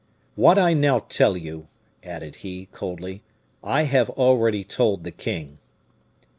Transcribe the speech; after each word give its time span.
"What 0.33 0.57
I 0.57 0.73
now 0.73 0.97
tell 0.97 1.37
you," 1.37 1.67
added 2.03 2.37
he, 2.37 2.65
coldly, 2.71 3.21
"I 3.63 3.83
have 3.83 4.09
already 4.09 4.63
told 4.63 5.03
the 5.03 5.11
king." 5.11 5.59